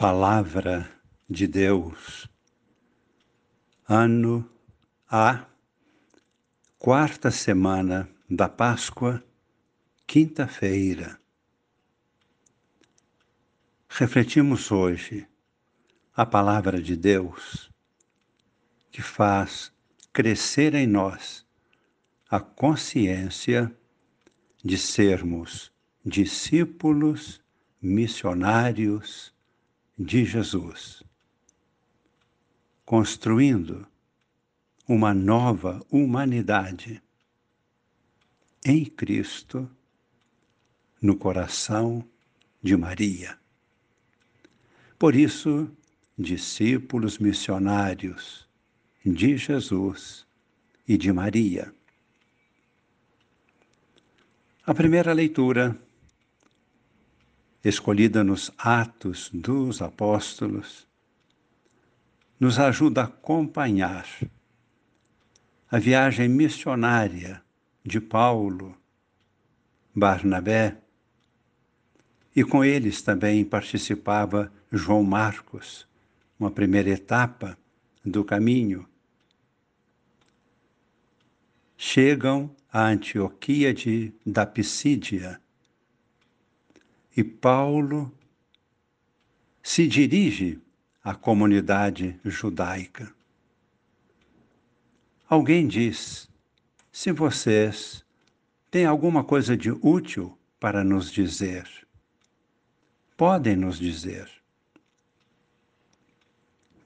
[0.00, 0.88] Palavra
[1.28, 2.30] de Deus,
[3.84, 4.48] ano
[5.10, 5.44] A,
[6.78, 9.20] quarta semana da Páscoa,
[10.06, 11.20] quinta-feira.
[13.88, 15.26] Refletimos hoje
[16.14, 17.68] a palavra de Deus
[18.92, 19.72] que faz
[20.12, 21.44] crescer em nós
[22.30, 23.76] a consciência
[24.64, 25.72] de sermos
[26.04, 27.42] discípulos,
[27.82, 29.36] missionários,
[29.98, 31.02] de Jesus,
[32.84, 33.86] construindo
[34.86, 37.02] uma nova humanidade
[38.64, 39.68] em Cristo,
[41.00, 42.04] no coração
[42.62, 43.38] de Maria.
[44.98, 45.70] Por isso,
[46.18, 48.48] discípulos missionários
[49.04, 50.26] de Jesus
[50.86, 51.72] e de Maria.
[54.66, 55.80] A primeira leitura
[57.64, 60.86] escolhida nos Atos dos Apóstolos,
[62.38, 64.06] nos ajuda a acompanhar
[65.70, 67.42] a viagem missionária
[67.84, 68.76] de Paulo,
[69.94, 70.78] Barnabé,
[72.34, 75.88] e com eles também participava João Marcos,
[76.38, 77.58] uma primeira etapa
[78.04, 78.88] do caminho.
[81.76, 85.40] Chegam a Antioquia de, da Pisídia,
[87.18, 88.16] e Paulo
[89.60, 90.62] se dirige
[91.02, 93.12] à comunidade judaica.
[95.28, 96.30] Alguém diz:
[96.92, 98.04] se vocês
[98.70, 101.68] têm alguma coisa de útil para nos dizer,
[103.16, 104.30] podem nos dizer.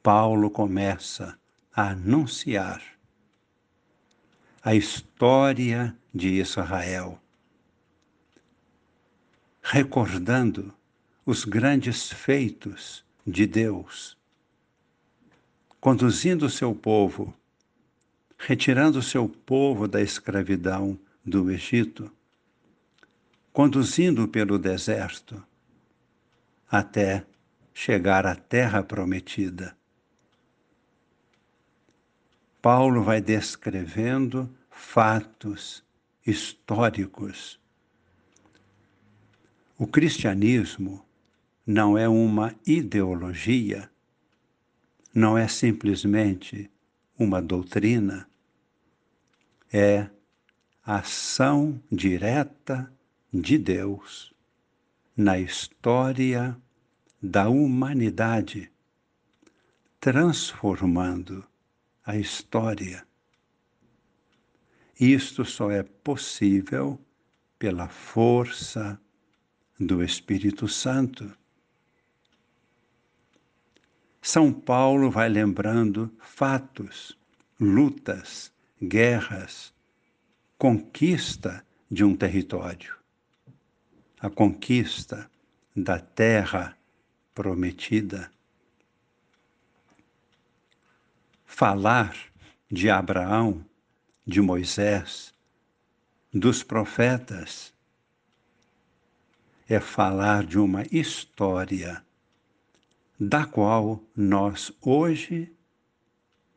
[0.00, 1.36] Paulo começa
[1.74, 2.80] a anunciar
[4.62, 7.19] a história de Israel
[9.72, 10.74] recordando
[11.24, 14.18] os grandes feitos de Deus,
[15.80, 17.32] conduzindo o seu povo,
[18.36, 22.10] retirando o seu povo da escravidão do Egito,
[23.52, 25.40] conduzindo pelo deserto
[26.68, 27.24] até
[27.72, 29.76] chegar à terra prometida.
[32.60, 35.84] Paulo vai descrevendo fatos
[36.26, 37.60] históricos
[39.80, 41.02] o cristianismo
[41.66, 43.90] não é uma ideologia,
[45.14, 46.70] não é simplesmente
[47.18, 48.28] uma doutrina,
[49.72, 50.10] é
[50.84, 52.92] ação direta
[53.32, 54.34] de Deus
[55.16, 56.54] na história
[57.22, 58.70] da humanidade,
[59.98, 61.42] transformando
[62.04, 63.06] a história.
[65.00, 67.00] Isto só é possível
[67.58, 69.00] pela força
[69.80, 71.34] do Espírito Santo.
[74.20, 77.18] São Paulo vai lembrando fatos,
[77.58, 78.52] lutas,
[78.82, 79.72] guerras,
[80.58, 82.94] conquista de um território,
[84.20, 85.30] a conquista
[85.74, 86.76] da terra
[87.34, 88.30] prometida.
[91.46, 92.14] Falar
[92.70, 93.64] de Abraão,
[94.26, 95.32] de Moisés,
[96.32, 97.72] dos profetas,
[99.70, 102.04] é falar de uma história
[103.20, 105.48] da qual nós hoje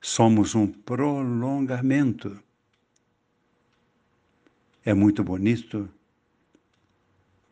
[0.00, 2.40] somos um prolongamento.
[4.84, 5.90] É muito bonito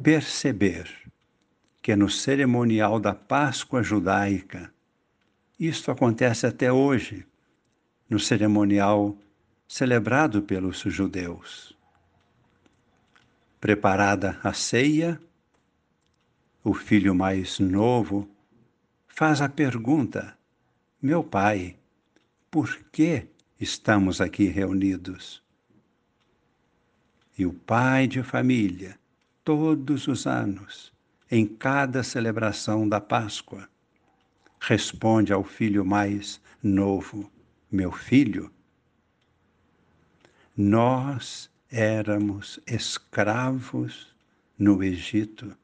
[0.00, 0.88] perceber
[1.82, 4.72] que no cerimonial da Páscoa judaica,
[5.58, 7.26] isto acontece até hoje,
[8.08, 9.18] no cerimonial
[9.66, 11.76] celebrado pelos judeus.
[13.60, 15.20] Preparada a ceia,
[16.62, 18.28] o filho mais novo,
[19.06, 20.36] faz a pergunta:
[21.00, 21.76] Meu pai,
[22.50, 23.26] por que
[23.60, 25.42] estamos aqui reunidos?
[27.38, 28.98] E o pai de família,
[29.44, 30.92] todos os anos,
[31.30, 33.68] em cada celebração da Páscoa,
[34.60, 37.30] responde ao filho mais novo:
[37.70, 38.52] Meu filho,
[40.56, 44.12] nós éramos escravos
[44.58, 45.56] no Egito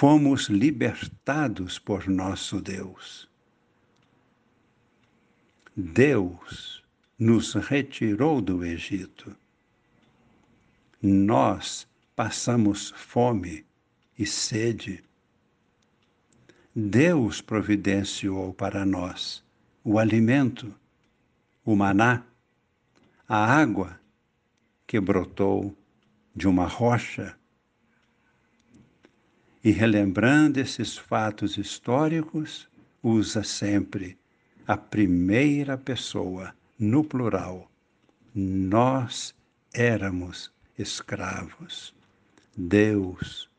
[0.00, 3.28] fomos libertados por nosso Deus.
[5.76, 6.82] Deus
[7.18, 9.36] nos retirou do Egito.
[11.02, 11.86] Nós
[12.16, 13.66] passamos fome
[14.18, 15.04] e sede.
[16.74, 19.44] Deus providenciou para nós
[19.84, 20.74] o alimento,
[21.62, 22.24] o maná,
[23.28, 24.00] a água
[24.86, 25.76] que brotou
[26.34, 27.38] de uma rocha
[29.62, 32.68] e relembrando esses fatos históricos,
[33.02, 34.18] usa sempre
[34.66, 37.70] a primeira pessoa, no plural.
[38.34, 39.34] Nós
[39.74, 41.94] éramos escravos.
[42.56, 43.50] Deus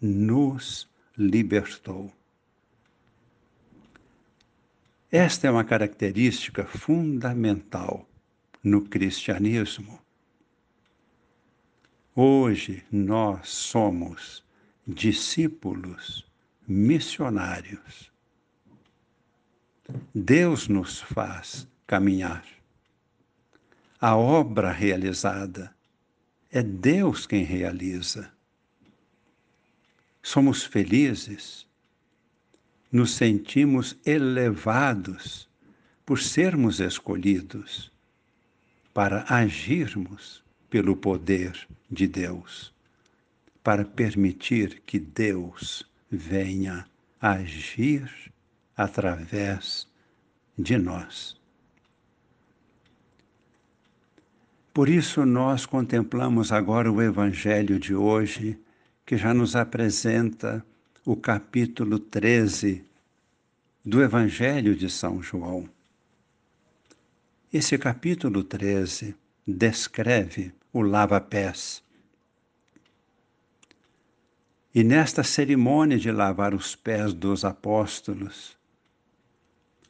[0.00, 2.12] nos libertou.
[5.10, 8.08] Esta é uma característica fundamental
[8.62, 9.98] no cristianismo.
[12.14, 14.41] Hoje nós somos
[14.86, 16.26] discípulos
[16.66, 18.10] missionários.
[20.14, 22.44] Deus nos faz caminhar.
[24.00, 25.74] A obra realizada
[26.50, 28.32] é Deus quem realiza.
[30.22, 31.66] Somos felizes,
[32.90, 35.48] nos sentimos elevados
[36.04, 37.92] por sermos escolhidos
[38.92, 42.72] para agirmos pelo poder de Deus
[43.62, 46.84] para permitir que Deus venha
[47.20, 48.10] agir
[48.76, 49.88] através
[50.58, 51.40] de nós.
[54.74, 58.58] Por isso, nós contemplamos agora o Evangelho de hoje,
[59.04, 60.64] que já nos apresenta
[61.04, 62.82] o capítulo 13
[63.84, 65.68] do Evangelho de São João.
[67.52, 69.14] Esse capítulo 13
[69.46, 71.82] descreve o lava-pés
[74.74, 78.56] e nesta cerimônia de lavar os pés dos apóstolos,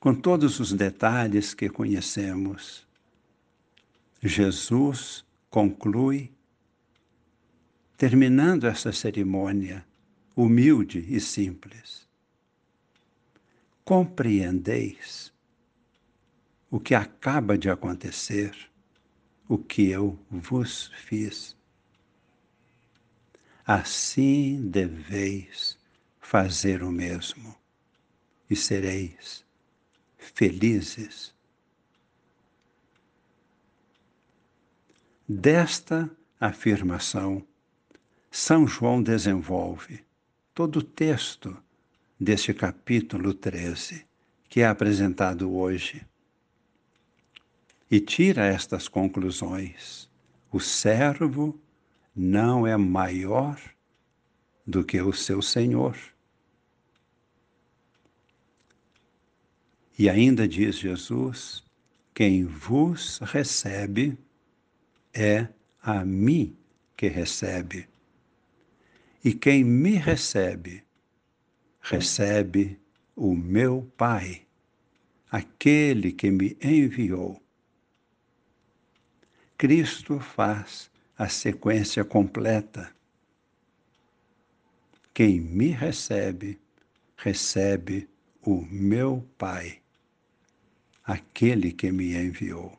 [0.00, 2.84] com todos os detalhes que conhecemos,
[4.20, 6.32] Jesus conclui,
[7.96, 9.84] terminando essa cerimônia
[10.34, 12.08] humilde e simples.
[13.84, 15.32] Compreendeis
[16.70, 18.56] o que acaba de acontecer,
[19.48, 21.56] o que eu vos fiz
[23.66, 25.78] assim deveis
[26.20, 27.54] fazer o mesmo
[28.48, 29.44] e sereis
[30.16, 31.34] felizes.
[35.28, 36.10] Desta
[36.40, 37.46] afirmação,
[38.30, 40.04] São João desenvolve
[40.54, 41.56] todo o texto
[42.18, 44.06] deste capítulo 13,
[44.48, 46.06] que é apresentado hoje,
[47.90, 50.08] e tira estas conclusões.
[50.50, 51.58] O servo
[52.14, 53.60] não é maior
[54.66, 55.96] do que o seu Senhor.
[59.98, 61.64] E ainda diz Jesus:
[62.14, 64.16] quem vos recebe
[65.12, 65.48] é
[65.82, 66.56] a mim
[66.96, 67.88] que recebe.
[69.24, 70.82] E quem me recebe,
[71.80, 72.78] recebe
[73.14, 74.46] o meu Pai,
[75.30, 77.40] aquele que me enviou.
[79.56, 82.90] Cristo faz a sequência completa.
[85.14, 86.58] Quem me recebe,
[87.16, 88.08] recebe
[88.42, 89.80] o meu Pai,
[91.04, 92.78] aquele que me enviou.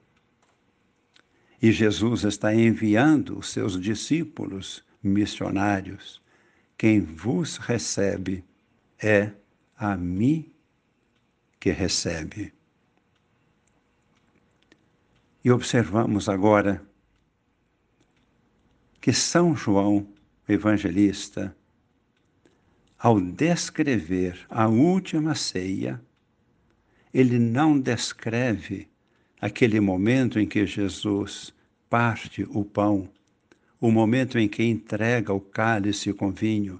[1.61, 6.21] E Jesus está enviando os seus discípulos missionários.
[6.77, 8.43] Quem vos recebe
[9.01, 9.31] é
[9.77, 10.51] a mim
[11.59, 12.53] que recebe.
[15.45, 16.85] E observamos agora
[19.03, 20.07] que São João
[20.47, 21.53] Evangelista,
[22.97, 26.01] ao descrever a última ceia,
[27.13, 28.87] ele não descreve
[29.41, 31.53] aquele momento em que Jesus
[31.89, 33.09] parte o pão,
[33.77, 36.79] o momento em que entrega o cálice com vinho,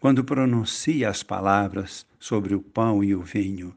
[0.00, 3.72] quando pronuncia as palavras sobre o pão e o vinho.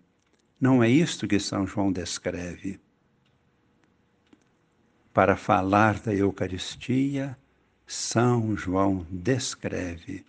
[0.60, 2.80] Não é isto que São João descreve
[5.13, 7.38] para falar da Eucaristia,
[7.86, 10.25] São João descreve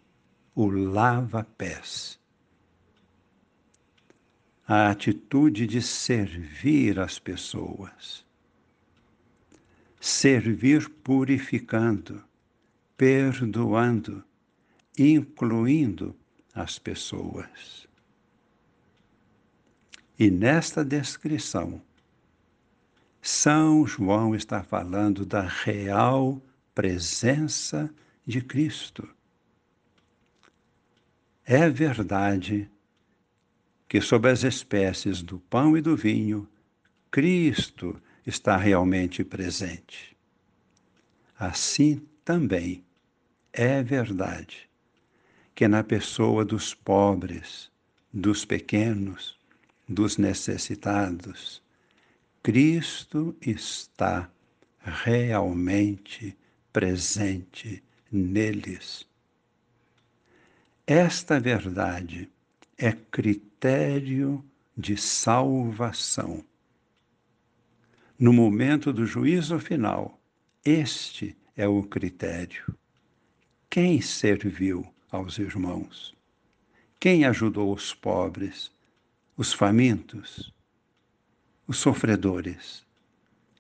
[0.55, 2.21] o lava-pés.
[4.69, 8.25] A atitude de servir as pessoas.
[10.01, 12.23] Servir purificando,
[12.97, 14.23] perdoando,
[14.99, 16.15] incluindo
[16.55, 17.89] as pessoas.
[20.19, 21.81] E nesta descrição,
[23.27, 26.43] são João está falando da real
[26.75, 27.91] presença
[28.27, 29.09] de Cristo.
[31.43, 32.71] É verdade
[33.89, 36.47] que, sob as espécies do pão e do vinho,
[37.11, 40.15] Cristo está realmente presente.
[41.39, 42.85] Assim também
[43.55, 44.69] é verdade
[45.55, 47.71] que, na pessoa dos pobres,
[48.13, 49.39] dos pequenos,
[49.89, 51.64] dos necessitados,
[52.45, 54.31] Cristo está
[54.79, 56.37] realmente
[56.71, 57.83] presente
[58.13, 59.09] neles.
[60.87, 62.31] Esta verdade
[62.77, 64.45] é critério
[64.77, 66.45] de salvação.
[68.19, 70.21] No momento do juízo final,
[70.63, 72.77] este é o critério.
[73.71, 76.15] Quem serviu aos irmãos?
[77.01, 78.71] Quem ajudou os pobres,
[79.35, 80.53] os famintos,
[81.67, 82.85] os sofredores?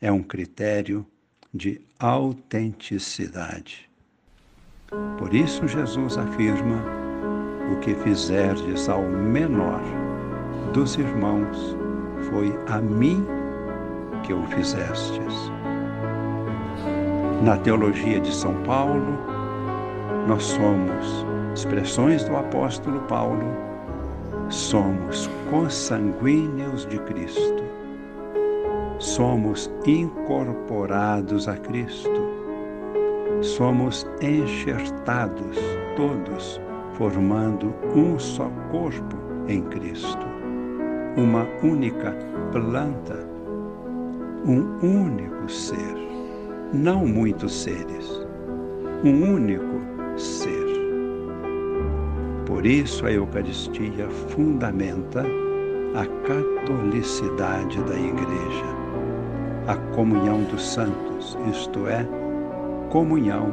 [0.00, 1.06] É um critério
[1.52, 3.88] de autenticidade.
[5.18, 6.82] Por isso, Jesus afirma:
[7.72, 9.80] o que fizerdes ao menor
[10.72, 11.76] dos irmãos,
[12.28, 13.24] foi a mim
[14.24, 15.34] que o fizestes.
[17.42, 19.18] Na teologia de São Paulo,
[20.26, 23.44] nós somos expressões do apóstolo Paulo,
[24.48, 27.63] somos consanguíneos de Cristo,
[29.04, 32.10] somos incorporados a Cristo,
[33.42, 35.58] somos enxertados
[35.94, 36.58] todos,
[36.94, 40.26] formando um só corpo em Cristo.
[41.18, 42.16] Uma única
[42.50, 43.28] planta,
[44.46, 45.96] um único ser,
[46.72, 48.26] não muitos seres,
[49.04, 49.82] um único
[50.16, 50.64] ser.
[52.46, 55.24] Por isso a Eucaristia fundamenta
[55.94, 58.73] a catolicidade da Igreja,
[59.66, 62.06] a comunhão dos santos, isto é,
[62.90, 63.48] comunhão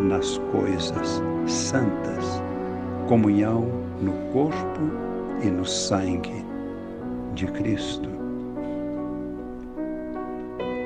[0.00, 2.42] nas coisas santas,
[3.08, 3.66] comunhão
[4.00, 4.80] no corpo
[5.42, 6.44] e no sangue
[7.34, 8.08] de Cristo.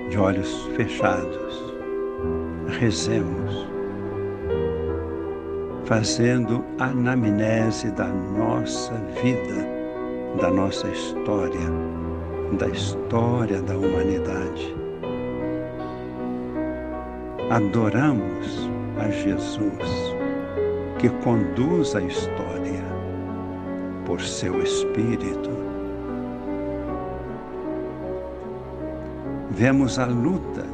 [0.08, 1.74] De olhos fechados,
[2.78, 3.66] rezemos,
[5.84, 9.66] fazendo anamnese da nossa vida,
[10.40, 11.60] da nossa história,
[12.58, 14.74] da história da humanidade.
[17.50, 20.14] Adoramos a Jesus,
[20.98, 22.84] que conduz a história
[24.06, 25.60] por seu Espírito
[29.60, 30.64] vemos a luta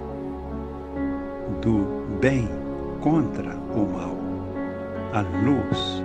[1.60, 2.48] do bem
[3.00, 4.16] contra o mal,
[5.12, 6.04] a luz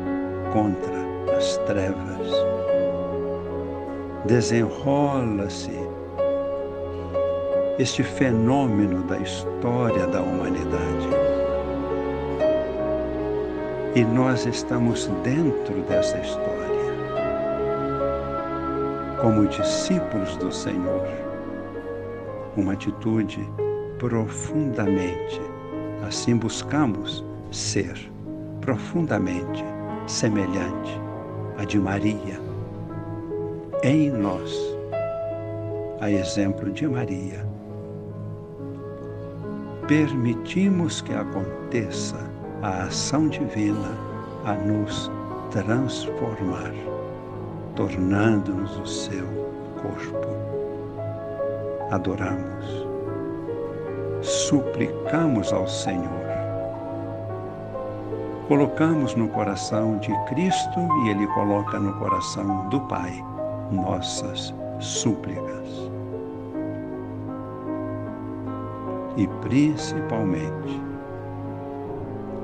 [0.52, 2.51] contra as trevas.
[4.26, 5.72] Desenrola-se
[7.80, 11.08] este fenômeno da história da humanidade.
[13.96, 16.52] E nós estamos dentro dessa história.
[19.22, 21.22] Como discípulos do Senhor
[22.56, 23.40] uma atitude
[23.98, 25.42] profundamente.
[26.08, 27.94] Assim buscamos ser
[28.60, 29.64] profundamente
[30.08, 31.00] semelhante
[31.58, 32.51] a de Maria.
[33.84, 34.78] Em nós,
[36.02, 37.44] a exemplo de Maria,
[39.88, 42.18] permitimos que aconteça
[42.62, 43.98] a ação divina
[44.46, 45.12] a nos
[45.50, 46.72] transformar,
[47.76, 49.26] tornando-nos o seu
[49.82, 50.28] corpo.
[51.90, 52.88] Adoramos,
[54.22, 56.06] suplicamos ao Senhor,
[58.48, 63.31] colocamos no coração de Cristo e Ele coloca no coração do Pai
[63.72, 65.92] nossas súplicas.
[69.18, 70.82] E principalmente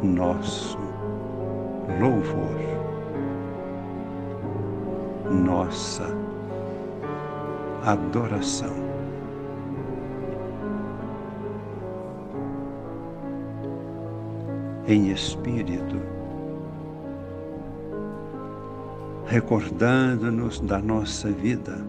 [0.04, 0.78] nosso
[2.00, 2.58] louvor,
[5.32, 6.06] nossa
[7.86, 8.88] adoração.
[14.88, 16.02] em espírito,
[19.28, 21.86] recordando-nos da nossa vida.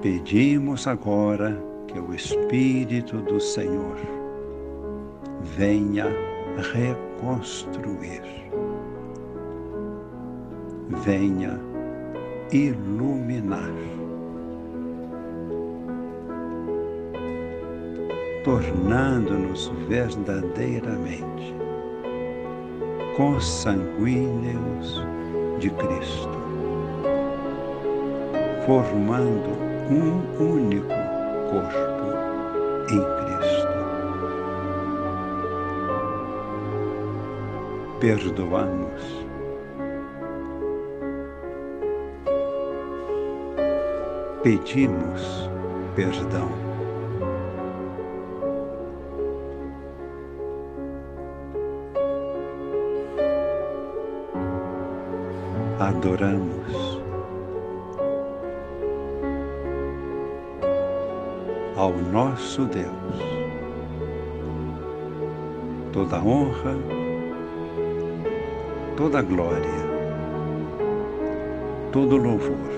[0.00, 3.96] Pedimos agora que o Espírito do Senhor
[5.42, 6.06] venha
[6.72, 8.22] reconstruir,
[11.04, 11.60] venha
[12.50, 13.74] iluminar
[18.44, 21.67] tornando-nos verdadeiramente
[23.18, 25.04] consanguíneos
[25.58, 26.38] de Cristo,
[28.64, 29.50] formando
[29.90, 30.86] um único
[31.50, 32.06] corpo
[32.92, 33.68] em Cristo.
[37.98, 39.26] Perdoamos.
[44.44, 45.50] Pedimos
[45.96, 46.67] perdão.
[55.88, 57.00] Adoramos
[61.76, 63.38] ao nosso Deus.
[65.92, 66.76] toda honra,
[68.96, 69.80] toda glória,
[71.90, 72.68] todo louvor.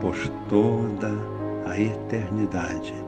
[0.00, 0.16] Por
[0.48, 1.12] toda
[1.66, 3.07] a eternidade.